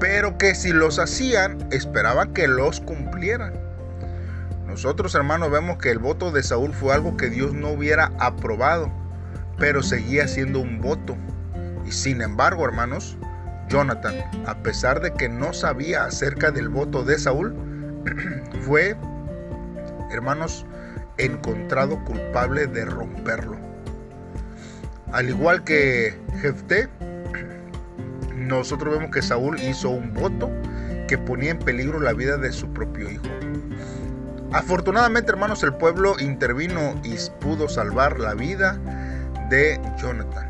pero 0.00 0.38
que 0.38 0.54
si 0.54 0.72
los 0.72 0.98
hacían, 0.98 1.66
esperaban 1.70 2.32
que 2.32 2.48
los 2.48 2.80
cumplieran. 2.80 3.54
Nosotros 4.66 5.14
hermanos 5.14 5.50
vemos 5.50 5.78
que 5.78 5.90
el 5.90 5.98
voto 5.98 6.30
de 6.30 6.42
Saúl 6.42 6.72
fue 6.72 6.94
algo 6.94 7.16
que 7.16 7.30
Dios 7.30 7.52
no 7.52 7.70
hubiera 7.70 8.12
aprobado, 8.18 8.90
pero 9.58 9.82
seguía 9.82 10.26
siendo 10.26 10.60
un 10.60 10.80
voto. 10.80 11.16
Y 11.86 11.92
sin 11.92 12.22
embargo, 12.22 12.64
hermanos, 12.64 13.16
Jonathan, 13.68 14.14
a 14.46 14.56
pesar 14.62 15.00
de 15.00 15.12
que 15.12 15.28
no 15.28 15.52
sabía 15.52 16.04
acerca 16.04 16.50
del 16.50 16.68
voto 16.68 17.04
de 17.04 17.18
Saúl, 17.18 17.54
fue, 18.62 18.96
hermanos, 20.10 20.66
encontrado 21.18 22.02
culpable 22.04 22.66
de 22.66 22.84
romperlo. 22.84 23.56
Al 25.12 25.28
igual 25.28 25.64
que 25.64 26.18
Jefté, 26.40 26.88
nosotros 28.34 28.96
vemos 28.96 29.10
que 29.10 29.22
Saúl 29.22 29.60
hizo 29.60 29.90
un 29.90 30.12
voto 30.12 30.50
que 31.08 31.18
ponía 31.18 31.50
en 31.50 31.58
peligro 31.58 32.00
la 32.00 32.12
vida 32.12 32.36
de 32.36 32.52
su 32.52 32.72
propio 32.72 33.10
hijo. 33.10 33.24
Afortunadamente, 34.52 35.32
hermanos, 35.32 35.62
el 35.62 35.74
pueblo 35.74 36.14
intervino 36.20 36.94
y 37.02 37.16
pudo 37.40 37.68
salvar 37.68 38.20
la 38.20 38.34
vida 38.34 38.78
de 39.50 39.80
Jonathan. 39.98 40.48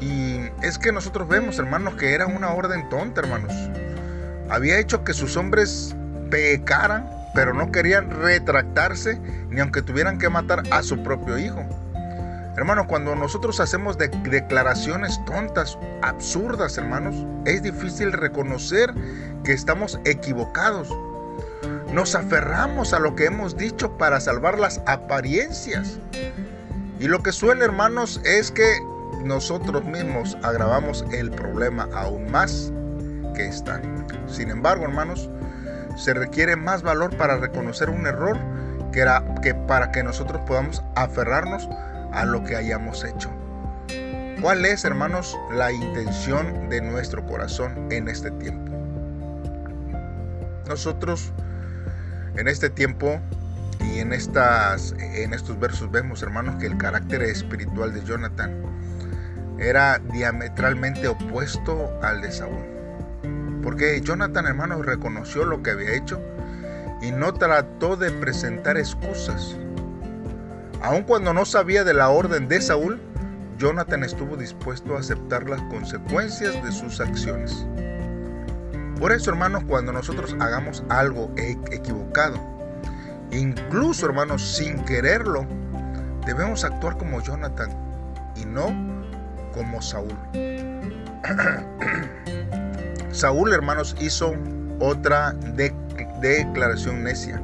Y 0.00 0.42
es 0.62 0.78
que 0.78 0.92
nosotros 0.92 1.28
vemos, 1.28 1.58
hermanos, 1.58 1.94
que 1.94 2.12
era 2.12 2.26
una 2.26 2.52
orden 2.52 2.88
tonta, 2.88 3.20
hermanos 3.22 3.52
había 4.50 4.78
hecho 4.78 5.04
que 5.04 5.12
sus 5.12 5.36
hombres 5.36 5.94
pecaran, 6.30 7.08
pero 7.34 7.54
no 7.54 7.70
querían 7.70 8.10
retractarse 8.10 9.20
ni 9.50 9.60
aunque 9.60 9.82
tuvieran 9.82 10.18
que 10.18 10.28
matar 10.28 10.62
a 10.70 10.82
su 10.82 11.02
propio 11.02 11.38
hijo. 11.38 11.64
Hermanos, 12.56 12.86
cuando 12.88 13.14
nosotros 13.14 13.60
hacemos 13.60 13.96
declaraciones 13.98 15.24
tontas, 15.26 15.78
absurdas, 16.02 16.76
hermanos, 16.76 17.14
es 17.44 17.62
difícil 17.62 18.12
reconocer 18.12 18.92
que 19.44 19.52
estamos 19.52 20.00
equivocados. 20.04 20.88
Nos 21.92 22.16
aferramos 22.16 22.92
a 22.92 22.98
lo 22.98 23.14
que 23.14 23.26
hemos 23.26 23.56
dicho 23.56 23.96
para 23.96 24.18
salvar 24.18 24.58
las 24.58 24.80
apariencias. 24.86 26.00
Y 26.98 27.06
lo 27.06 27.22
que 27.22 27.30
suele, 27.30 27.64
hermanos, 27.64 28.20
es 28.24 28.50
que 28.50 28.78
nosotros 29.22 29.84
mismos 29.84 30.36
agravamos 30.42 31.04
el 31.12 31.30
problema 31.30 31.88
aún 31.94 32.28
más 32.30 32.72
Sin 34.26 34.50
embargo, 34.50 34.84
hermanos, 34.84 35.30
se 35.96 36.14
requiere 36.14 36.56
más 36.56 36.82
valor 36.82 37.16
para 37.16 37.36
reconocer 37.36 37.90
un 37.90 38.06
error 38.06 38.36
que, 38.92 39.54
para 39.66 39.90
que 39.92 40.02
nosotros 40.02 40.40
podamos 40.46 40.82
aferrarnos 40.96 41.68
a 42.12 42.24
lo 42.24 42.42
que 42.44 42.56
hayamos 42.56 43.04
hecho. 43.04 43.30
¿Cuál 44.40 44.64
es, 44.64 44.84
hermanos, 44.84 45.36
la 45.50 45.72
intención 45.72 46.68
de 46.68 46.80
nuestro 46.80 47.24
corazón 47.26 47.90
en 47.90 48.08
este 48.08 48.30
tiempo? 48.32 48.72
Nosotros 50.68 51.32
en 52.36 52.46
este 52.46 52.70
tiempo 52.70 53.20
y 53.80 53.98
en, 53.98 54.12
en 54.12 55.34
estos 55.34 55.58
versos 55.58 55.90
vemos, 55.90 56.22
hermanos, 56.22 56.56
que 56.56 56.66
el 56.66 56.76
carácter 56.76 57.22
espiritual 57.22 57.92
de 57.92 58.02
Jonathan 58.04 58.62
era 59.58 59.98
diametralmente 60.12 61.08
opuesto 61.08 61.98
al 62.02 62.20
de 62.20 62.30
Saúl. 62.30 62.77
Porque 63.68 64.00
Jonathan, 64.00 64.46
hermanos, 64.46 64.86
reconoció 64.86 65.44
lo 65.44 65.62
que 65.62 65.72
había 65.72 65.94
hecho 65.94 66.18
y 67.02 67.12
no 67.12 67.34
trató 67.34 67.98
de 67.98 68.10
presentar 68.10 68.78
excusas. 68.78 69.58
Aun 70.80 71.02
cuando 71.02 71.34
no 71.34 71.44
sabía 71.44 71.84
de 71.84 71.92
la 71.92 72.08
orden 72.08 72.48
de 72.48 72.62
Saúl, 72.62 72.98
Jonathan 73.58 74.04
estuvo 74.04 74.38
dispuesto 74.38 74.96
a 74.96 75.00
aceptar 75.00 75.50
las 75.50 75.60
consecuencias 75.64 76.64
de 76.64 76.72
sus 76.72 76.98
acciones. 76.98 77.66
Por 78.98 79.12
eso, 79.12 79.28
hermanos, 79.28 79.64
cuando 79.68 79.92
nosotros 79.92 80.34
hagamos 80.40 80.82
algo 80.88 81.30
e-, 81.36 81.58
equivocado, 81.70 82.40
incluso, 83.32 84.06
hermanos, 84.06 84.40
sin 84.56 84.82
quererlo, 84.86 85.46
debemos 86.24 86.64
actuar 86.64 86.96
como 86.96 87.20
Jonathan 87.20 87.68
y 88.34 88.46
no 88.46 88.72
como 89.52 89.82
Saúl. 89.82 90.16
Saúl, 93.10 93.52
hermanos, 93.52 93.96
hizo 94.00 94.34
otra 94.80 95.34
declaración 96.20 97.04
necia. 97.04 97.40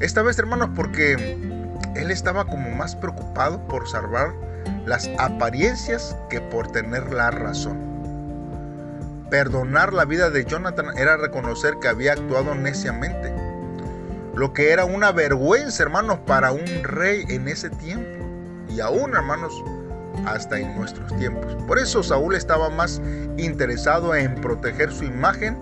Esta 0.00 0.22
vez, 0.22 0.38
hermanos, 0.38 0.70
porque 0.74 1.14
él 1.94 2.10
estaba 2.10 2.44
como 2.44 2.70
más 2.70 2.96
preocupado 2.96 3.60
por 3.66 3.88
salvar 3.88 4.32
las 4.86 5.08
apariencias 5.18 6.16
que 6.30 6.40
por 6.40 6.70
tener 6.70 7.12
la 7.12 7.30
razón. 7.30 7.78
Perdonar 9.30 9.92
la 9.92 10.04
vida 10.04 10.30
de 10.30 10.44
Jonathan 10.44 10.96
era 10.96 11.16
reconocer 11.16 11.74
que 11.80 11.88
había 11.88 12.12
actuado 12.12 12.54
neciamente, 12.54 13.32
lo 14.34 14.52
que 14.52 14.72
era 14.72 14.84
una 14.84 15.12
vergüenza, 15.12 15.82
hermanos, 15.82 16.18
para 16.26 16.52
un 16.52 16.64
rey 16.84 17.24
en 17.28 17.48
ese 17.48 17.70
tiempo. 17.70 18.24
Y 18.68 18.80
aún, 18.80 19.14
hermanos, 19.14 19.52
hasta 20.32 20.58
en 20.58 20.76
nuestros 20.76 21.14
tiempos. 21.16 21.56
Por 21.66 21.78
eso 21.78 22.02
Saúl 22.02 22.34
estaba 22.34 22.70
más 22.70 23.00
interesado 23.36 24.14
en 24.14 24.34
proteger 24.36 24.92
su 24.92 25.04
imagen 25.04 25.58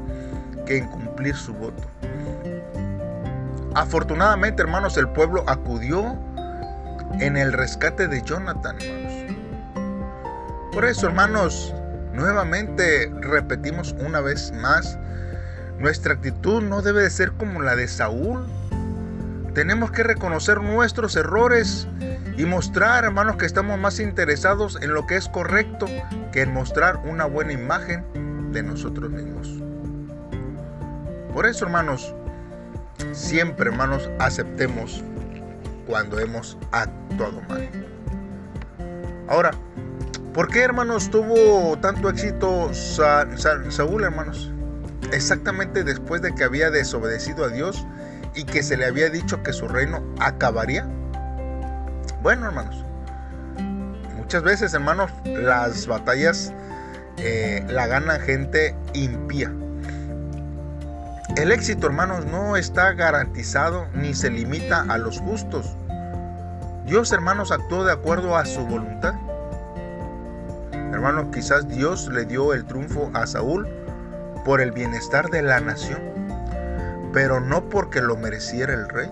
que 0.66 0.78
en 0.78 0.88
cumplir 0.88 1.34
su 1.34 1.54
voto. 1.54 1.82
Afortunadamente, 3.74 4.62
hermanos, 4.62 4.96
el 4.96 5.08
pueblo 5.08 5.44
acudió 5.46 6.16
en 7.20 7.36
el 7.36 7.52
rescate 7.52 8.08
de 8.08 8.22
Jonathan. 8.22 8.76
Por 10.72 10.84
eso, 10.84 11.06
hermanos, 11.06 11.74
nuevamente 12.12 13.12
repetimos 13.20 13.94
una 14.00 14.20
vez 14.20 14.52
más, 14.52 14.98
nuestra 15.78 16.14
actitud 16.14 16.62
no 16.62 16.82
debe 16.82 17.02
de 17.02 17.10
ser 17.10 17.32
como 17.32 17.60
la 17.60 17.76
de 17.76 17.86
Saúl. 17.86 18.46
Tenemos 19.56 19.90
que 19.90 20.02
reconocer 20.02 20.60
nuestros 20.60 21.16
errores 21.16 21.88
y 22.36 22.44
mostrar, 22.44 23.06
hermanos, 23.06 23.36
que 23.36 23.46
estamos 23.46 23.78
más 23.78 24.00
interesados 24.00 24.78
en 24.82 24.92
lo 24.92 25.06
que 25.06 25.16
es 25.16 25.30
correcto 25.30 25.86
que 26.30 26.42
en 26.42 26.52
mostrar 26.52 27.00
una 27.06 27.24
buena 27.24 27.54
imagen 27.54 28.04
de 28.52 28.62
nosotros 28.62 29.10
mismos. 29.10 29.48
Por 31.32 31.46
eso, 31.46 31.64
hermanos, 31.64 32.14
siempre, 33.12 33.70
hermanos, 33.70 34.10
aceptemos 34.18 35.02
cuando 35.86 36.18
hemos 36.18 36.58
actuado 36.72 37.40
mal. 37.48 37.66
Ahora, 39.26 39.52
¿por 40.34 40.48
qué, 40.48 40.64
hermanos, 40.64 41.08
tuvo 41.10 41.78
tanto 41.78 42.10
éxito 42.10 42.74
Saúl, 42.74 44.04
hermanos? 44.04 44.52
Exactamente 45.12 45.82
después 45.82 46.20
de 46.20 46.34
que 46.34 46.44
había 46.44 46.70
desobedecido 46.70 47.46
a 47.46 47.48
Dios 47.48 47.86
y 48.36 48.44
que 48.44 48.62
se 48.62 48.76
le 48.76 48.86
había 48.86 49.10
dicho 49.10 49.42
que 49.42 49.52
su 49.52 49.66
reino 49.66 50.02
acabaría. 50.20 50.86
Bueno, 52.22 52.46
hermanos, 52.46 52.84
muchas 54.16 54.44
veces, 54.44 54.74
hermanos, 54.74 55.10
las 55.24 55.86
batallas 55.86 56.52
eh, 57.18 57.64
la 57.68 57.86
gana 57.86 58.18
gente 58.20 58.74
impía. 58.92 59.50
El 61.36 61.50
éxito, 61.50 61.86
hermanos, 61.86 62.26
no 62.26 62.56
está 62.56 62.92
garantizado 62.92 63.86
ni 63.94 64.14
se 64.14 64.30
limita 64.30 64.84
a 64.88 64.98
los 64.98 65.20
justos. 65.20 65.76
Dios, 66.86 67.12
hermanos, 67.12 67.52
actuó 67.52 67.84
de 67.84 67.92
acuerdo 67.92 68.36
a 68.36 68.44
su 68.44 68.64
voluntad. 68.66 69.14
Hermanos, 70.72 71.28
quizás 71.32 71.68
Dios 71.68 72.08
le 72.08 72.26
dio 72.26 72.54
el 72.54 72.64
triunfo 72.64 73.10
a 73.12 73.26
Saúl 73.26 73.66
por 74.44 74.60
el 74.60 74.72
bienestar 74.72 75.28
de 75.30 75.42
la 75.42 75.60
nación, 75.60 76.00
pero 77.16 77.40
no 77.40 77.70
porque 77.70 78.02
lo 78.02 78.14
mereciera 78.18 78.74
el 78.74 78.90
rey, 78.90 79.10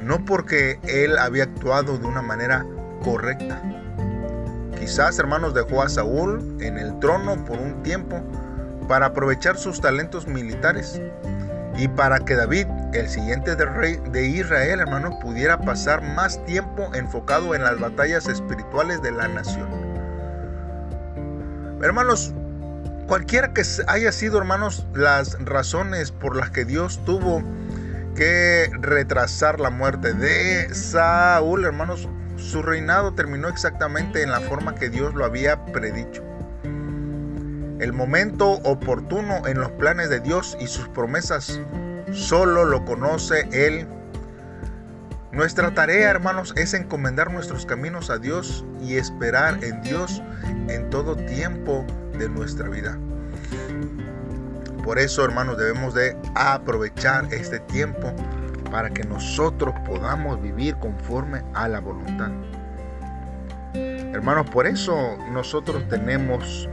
no 0.00 0.24
porque 0.24 0.78
él 0.86 1.18
había 1.18 1.42
actuado 1.42 1.98
de 1.98 2.06
una 2.06 2.22
manera 2.22 2.64
correcta. 3.02 3.60
Quizás, 4.78 5.18
hermanos, 5.18 5.54
dejó 5.54 5.82
a 5.82 5.88
Saúl 5.88 6.56
en 6.60 6.78
el 6.78 6.96
trono 7.00 7.44
por 7.46 7.58
un 7.58 7.82
tiempo 7.82 8.22
para 8.86 9.06
aprovechar 9.06 9.56
sus 9.56 9.80
talentos 9.80 10.28
militares 10.28 11.02
y 11.76 11.88
para 11.88 12.20
que 12.20 12.36
David, 12.36 12.68
el 12.92 13.08
siguiente 13.08 13.56
del 13.56 13.74
rey 13.74 14.00
de 14.12 14.28
Israel, 14.28 14.78
hermano, 14.78 15.18
pudiera 15.18 15.58
pasar 15.58 16.00
más 16.14 16.44
tiempo 16.44 16.94
enfocado 16.94 17.56
en 17.56 17.64
las 17.64 17.80
batallas 17.80 18.28
espirituales 18.28 19.02
de 19.02 19.10
la 19.10 19.26
nación. 19.26 19.68
Hermanos, 21.82 22.32
cualquiera 23.12 23.52
que 23.52 23.62
haya 23.88 24.10
sido, 24.10 24.38
hermanos, 24.38 24.86
las 24.94 25.36
razones 25.44 26.10
por 26.10 26.34
las 26.34 26.48
que 26.48 26.64
Dios 26.64 27.04
tuvo 27.04 27.42
que 28.16 28.70
retrasar 28.80 29.60
la 29.60 29.68
muerte 29.68 30.14
de 30.14 30.74
Saúl, 30.74 31.66
hermanos, 31.66 32.08
su 32.36 32.62
reinado 32.62 33.12
terminó 33.12 33.48
exactamente 33.48 34.22
en 34.22 34.30
la 34.30 34.40
forma 34.40 34.76
que 34.76 34.88
Dios 34.88 35.14
lo 35.14 35.26
había 35.26 35.62
predicho 35.66 36.22
el 37.80 37.92
momento 37.92 38.48
oportuno 38.62 39.46
en 39.46 39.60
los 39.60 39.72
planes 39.72 40.08
de 40.08 40.20
Dios 40.20 40.56
y 40.58 40.66
sus 40.66 40.88
promesas 40.88 41.60
solo 42.12 42.64
lo 42.64 42.86
conoce 42.86 43.46
Él. 43.52 43.88
Nuestra 45.32 45.74
tarea, 45.74 46.08
hermanos, 46.08 46.54
es 46.56 46.72
encomendar 46.72 47.30
nuestros 47.30 47.66
caminos 47.66 48.08
a 48.08 48.16
Dios 48.16 48.64
y 48.80 48.96
esperar 48.96 49.62
en 49.62 49.82
Dios 49.82 50.22
en 50.68 50.88
todo 50.88 51.14
tiempo 51.16 51.84
de 52.18 52.28
nuestra 52.28 52.68
vida. 52.68 52.98
Por 54.84 54.98
eso, 54.98 55.24
hermanos, 55.24 55.56
debemos 55.58 55.94
de 55.94 56.16
aprovechar 56.34 57.32
este 57.32 57.60
tiempo 57.60 58.12
para 58.70 58.90
que 58.90 59.04
nosotros 59.04 59.74
podamos 59.86 60.40
vivir 60.42 60.76
conforme 60.76 61.42
a 61.54 61.68
la 61.68 61.80
voluntad. 61.80 62.30
Hermanos, 63.74 64.50
por 64.50 64.66
eso 64.66 65.16
nosotros 65.30 65.86
tenemos 65.88 66.68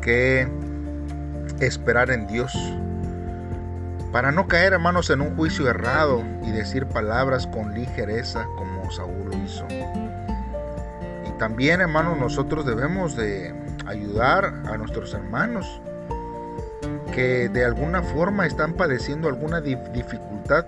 que 0.00 0.48
esperar 1.60 2.10
en 2.10 2.26
Dios. 2.26 2.52
Para 4.12 4.30
no 4.30 4.46
caer, 4.46 4.72
hermanos, 4.72 5.10
en 5.10 5.20
un 5.20 5.36
juicio 5.36 5.68
errado 5.68 6.22
y 6.44 6.50
decir 6.50 6.86
palabras 6.86 7.46
con 7.46 7.74
ligereza 7.74 8.46
como 8.56 8.90
Saúl 8.90 9.30
lo 9.30 9.36
hizo. 9.44 9.66
Y 11.26 11.38
también, 11.38 11.80
hermanos, 11.80 12.18
nosotros 12.18 12.64
debemos 12.64 13.16
de 13.16 13.54
ayudar 13.88 14.44
a 14.66 14.76
nuestros 14.76 15.14
hermanos 15.14 15.80
que 17.12 17.48
de 17.48 17.64
alguna 17.64 18.02
forma 18.02 18.46
están 18.46 18.74
padeciendo 18.74 19.28
alguna 19.28 19.60
dificultad 19.60 20.66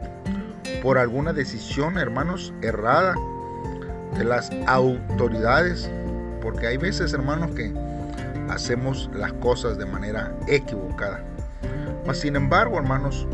por 0.83 0.99
alguna 0.99 1.33
decisión, 1.33 1.99
hermanos, 1.99 2.53
errada 2.63 3.15
de 4.17 4.25
las 4.25 4.51
autoridades. 4.67 5.91
Porque 6.41 6.67
hay 6.67 6.79
veces, 6.79 7.13
hermanos, 7.13 7.51
que 7.53 7.73
hacemos 8.49 9.11
las 9.15 9.33
cosas 9.35 9.79
de 9.79 9.87
manera 9.87 10.33
equivocada. 10.49 11.21
Mas 12.07 12.19
sin 12.19 12.35
embargo, 12.35 12.79
hermanos, 12.79 13.29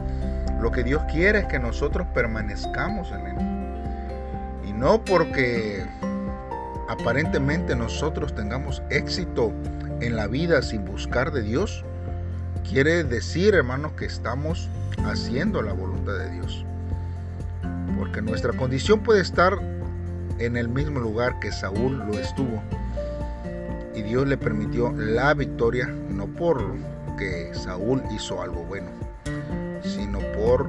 lo 0.61 0.73
que 0.73 0.83
Dios 0.83 1.03
quiere 1.11 1.41
es 1.41 1.45
que 1.47 1.59
nosotros 1.59 2.07
permanezcamos 2.13 3.13
en 3.13 3.27
Él. 3.27 4.69
Y 4.69 4.73
no 4.73 5.05
porque 5.05 5.87
aparentemente 6.89 7.75
nosotros 7.75 8.35
tengamos 8.35 8.83
éxito 8.91 9.53
en 10.01 10.17
la 10.17 10.27
vida 10.27 10.63
sin 10.63 10.85
buscar 10.85 11.33
de 11.33 11.43
Dios, 11.43 11.85
quiere 12.69 13.05
decir, 13.05 13.55
hermanos, 13.55 13.93
que 13.93 14.05
estamos 14.05 14.69
haciendo 15.05 15.63
la 15.63 15.73
voluntad 15.73 16.15
de 16.15 16.31
Dios. 16.31 16.65
Porque 17.99 18.21
nuestra 18.21 18.53
condición 18.53 19.03
puede 19.03 19.21
estar 19.21 19.59
en 20.39 20.57
el 20.57 20.69
mismo 20.69 21.01
lugar 21.01 21.41
que 21.41 21.51
Saúl 21.51 21.99
lo 21.99 22.19
estuvo 22.19 22.63
y 23.95 24.03
Dios 24.03 24.27
le 24.29 24.37
permitió 24.37 24.93
la 24.93 25.33
victoria 25.33 25.87
no 25.87 26.27
por 26.27 26.63
que 27.17 27.51
Saúl 27.55 28.03
hizo 28.15 28.43
algo 28.43 28.63
bueno, 28.65 28.91
sino 29.83 30.19
por 30.33 30.69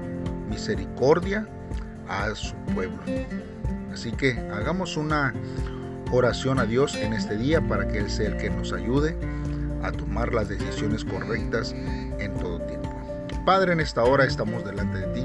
misericordia 0.50 1.46
a 2.08 2.34
su 2.36 2.56
pueblo. 2.74 3.00
Así 3.92 4.12
que 4.14 4.40
hagamos 4.54 4.96
una 4.96 5.34
oración 6.12 6.60
a 6.60 6.66
Dios 6.66 6.96
en 6.96 7.14
este 7.14 7.38
día 7.38 7.62
para 7.62 7.88
que 7.88 8.00
Él 8.00 8.10
sea 8.10 8.28
el 8.28 8.38
que 8.38 8.50
nos 8.50 8.74
ayude 8.74 9.16
a 9.84 9.92
tomar 9.92 10.34
las 10.34 10.50
decisiones 10.50 11.04
correctas 11.04 11.74
en 11.74 12.34
todo 12.40 12.60
tiempo. 12.62 12.90
Padre, 13.46 13.74
en 13.74 13.80
esta 13.80 14.04
hora 14.04 14.26
estamos 14.26 14.66
delante 14.66 14.98
de 15.00 15.08
ti. 15.14 15.24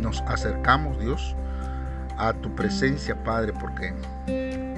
Nos 0.00 0.20
acercamos, 0.22 0.98
Dios, 1.00 1.34
a 2.18 2.32
tu 2.34 2.54
presencia, 2.54 3.22
Padre, 3.24 3.52
porque 3.58 3.94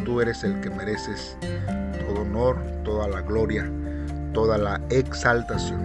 tú 0.04 0.20
eres 0.20 0.44
el 0.44 0.60
que 0.60 0.70
mereces 0.70 1.36
todo 1.98 2.22
honor, 2.22 2.58
toda 2.84 3.08
la 3.08 3.22
gloria, 3.22 3.68
toda 4.32 4.58
la 4.58 4.80
exaltación. 4.90 5.80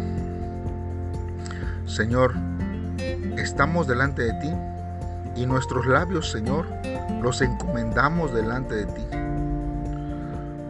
Señor, 1.85 2.35
estamos 3.37 3.87
delante 3.87 4.23
de 4.23 4.33
ti 4.33 4.51
y 5.35 5.45
nuestros 5.45 5.87
labios, 5.87 6.29
Señor, 6.29 6.67
los 7.21 7.41
encomendamos 7.41 8.33
delante 8.33 8.75
de 8.75 8.85
ti. 8.85 9.05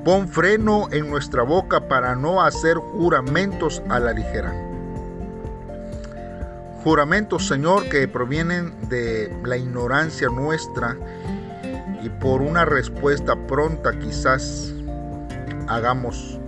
Pon 0.04 0.28
freno 0.28 0.88
en 0.92 1.10
nuestra 1.10 1.44
boca 1.44 1.88
para 1.88 2.16
no 2.16 2.42
hacer 2.42 2.78
juramentos 2.78 3.84
a 3.90 4.00
la 4.00 4.14
ligera. 4.14 4.54
Juramentos, 6.84 7.48
Señor, 7.48 7.90
que 7.90 8.08
provienen 8.08 8.74
de 8.88 9.36
la 9.44 9.58
ignorancia 9.58 10.30
nuestra 10.30 10.96
y 12.02 12.10
por 12.10 12.42
una 12.42 12.64
respuesta 12.64 13.36
pronta 13.36 14.00
quizás 14.00 14.74
hagamos 15.68 16.40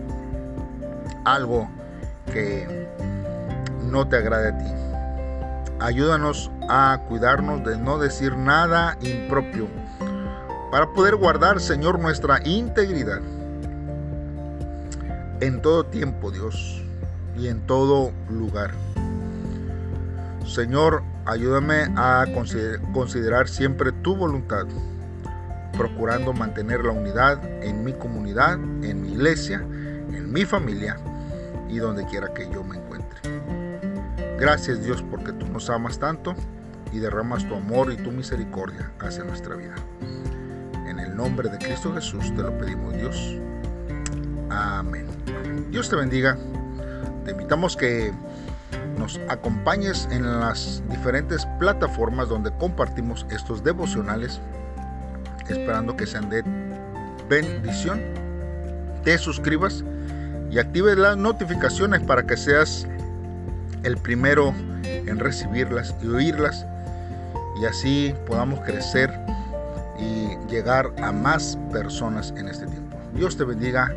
algo 1.25 1.69
que 2.31 2.87
no 3.83 4.07
te 4.07 4.15
agrade 4.15 4.47
a 4.49 4.57
ti. 4.57 4.81
Ayúdanos 5.81 6.49
a 6.69 7.01
cuidarnos 7.09 7.65
de 7.65 7.77
no 7.77 7.97
decir 7.97 8.37
nada 8.37 8.97
impropio 9.01 9.67
para 10.71 10.93
poder 10.93 11.17
guardar, 11.17 11.59
Señor, 11.59 11.99
nuestra 11.99 12.39
integridad 12.45 13.19
en 15.41 15.61
todo 15.61 15.85
tiempo, 15.85 16.31
Dios, 16.31 16.81
y 17.37 17.47
en 17.47 17.59
todo 17.67 18.11
lugar. 18.29 18.71
Señor, 20.45 21.03
ayúdame 21.25 21.87
a 21.95 22.25
considerar 22.93 23.49
siempre 23.49 23.91
tu 23.91 24.15
voluntad, 24.15 24.65
procurando 25.77 26.33
mantener 26.33 26.83
la 26.85 26.91
unidad 26.91 27.43
en 27.63 27.83
mi 27.83 27.93
comunidad, 27.93 28.53
en 28.53 29.01
mi 29.01 29.13
iglesia, 29.13 29.59
en 29.59 30.31
mi 30.31 30.45
familia 30.45 30.97
y 31.69 31.77
donde 31.77 32.05
quiera 32.05 32.33
que 32.33 32.49
yo 32.51 32.63
me 32.63 32.77
encuentre. 32.77 33.19
Gracias 34.39 34.83
Dios 34.83 35.03
porque 35.09 35.31
tú 35.33 35.47
nos 35.47 35.69
amas 35.69 35.99
tanto 35.99 36.35
y 36.91 36.99
derramas 36.99 37.47
tu 37.47 37.55
amor 37.55 37.91
y 37.91 37.97
tu 37.97 38.11
misericordia 38.11 38.91
hacia 38.99 39.23
nuestra 39.23 39.55
vida. 39.55 39.75
En 40.91 40.99
el 40.99 41.15
nombre 41.15 41.47
de 41.47 41.57
Cristo 41.57 41.93
Jesús 41.93 42.35
te 42.35 42.41
lo 42.41 42.57
pedimos 42.57 42.93
Dios. 42.93 43.37
Amén. 44.49 45.05
Dios 45.69 45.89
te 45.89 45.95
bendiga. 45.95 46.37
Te 47.23 47.31
invitamos 47.31 47.77
que 47.77 48.11
nos 48.97 49.17
acompañes 49.29 50.09
en 50.11 50.41
las 50.41 50.83
diferentes 50.89 51.47
plataformas 51.59 52.27
donde 52.27 52.51
compartimos 52.57 53.25
estos 53.29 53.63
devocionales, 53.63 54.41
esperando 55.47 55.95
que 55.95 56.05
sean 56.05 56.29
de 56.29 56.43
bendición. 57.29 58.01
Te 59.05 59.17
suscribas 59.17 59.85
y 60.51 60.59
actives 60.59 60.97
las 60.97 61.15
notificaciones 61.15 62.01
para 62.01 62.27
que 62.27 62.35
seas 62.35 62.85
el 63.83 63.95
primero 63.95 64.53
en 64.83 65.19
recibirlas 65.19 65.95
y 66.03 66.07
oírlas 66.07 66.65
y 67.61 67.65
así 67.65 68.13
podamos 68.27 68.59
crecer 68.59 69.30
y 70.01 70.37
llegar 70.49 70.91
a 71.01 71.11
más 71.11 71.57
personas 71.71 72.33
en 72.35 72.47
este 72.47 72.65
tiempo. 72.65 72.97
Dios 73.13 73.37
te 73.37 73.43
bendiga. 73.43 73.93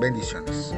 Bendiciones. 0.00 0.74